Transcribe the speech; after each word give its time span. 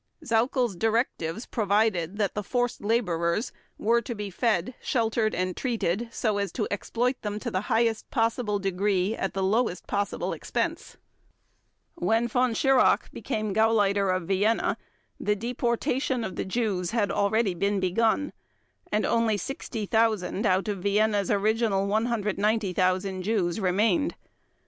Sauckel's 0.23 0.75
directives 0.75 1.45
provided 1.45 2.17
that 2.17 2.33
the 2.33 2.41
forced 2.41 2.83
laborers 2.83 3.51
were 3.77 4.01
to 4.01 4.15
be 4.15 4.31
fed, 4.31 4.73
sheltered, 4.81 5.35
and 5.35 5.55
treated 5.55 6.09
so 6.11 6.39
as 6.39 6.51
to 6.53 6.67
exploit 6.71 7.21
them 7.21 7.37
to 7.37 7.51
the 7.51 7.61
highest 7.69 8.09
possible 8.09 8.57
degree 8.57 9.15
at 9.15 9.35
the 9.35 9.43
lowest 9.43 9.85
possible 9.85 10.33
expense. 10.33 10.97
When 11.93 12.27
Von 12.27 12.55
Schirach 12.55 13.11
became 13.11 13.53
Gauleiter 13.53 14.09
of 14.09 14.23
Vienna 14.27 14.75
the 15.19 15.35
deportation 15.35 16.23
of 16.23 16.35
the 16.35 16.45
Jews 16.45 16.89
had 16.89 17.11
already 17.11 17.53
been 17.53 17.79
begun, 17.79 18.33
and 18.91 19.05
only 19.05 19.37
60,000 19.37 20.47
out 20.47 20.67
of 20.67 20.79
Vienna's 20.81 21.29
original 21.29 21.85
190,000 21.85 23.21
Jews 23.21 23.59
remained. 23.59 24.15